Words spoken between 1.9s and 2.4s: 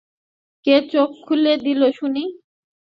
শুনি?